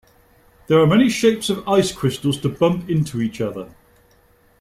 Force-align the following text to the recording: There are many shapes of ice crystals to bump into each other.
There 0.65 0.79
are 0.79 0.87
many 0.87 1.11
shapes 1.11 1.47
of 1.51 1.67
ice 1.69 1.91
crystals 1.91 2.39
to 2.41 2.49
bump 2.49 2.89
into 2.89 3.21
each 3.21 3.39
other. 3.39 3.69